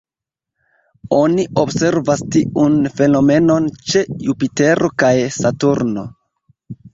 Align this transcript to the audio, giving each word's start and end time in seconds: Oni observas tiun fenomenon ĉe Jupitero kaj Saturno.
Oni 1.17 1.43
observas 1.63 2.23
tiun 2.35 2.79
fenomenon 3.01 3.69
ĉe 3.91 4.03
Jupitero 4.29 4.91
kaj 5.05 5.13
Saturno. 5.37 6.09